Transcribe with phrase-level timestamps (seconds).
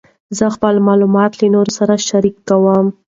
[0.37, 2.85] زه خپل معلومات له نورو سره شریکوم.